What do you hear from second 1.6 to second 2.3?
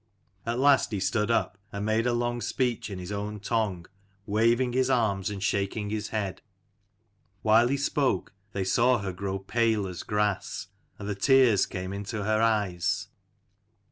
and made a